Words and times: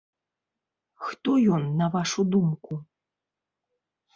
Хто 1.09 1.35
ён, 1.57 1.63
на 1.81 1.91
вашу 1.97 2.21
думку? 2.37 2.73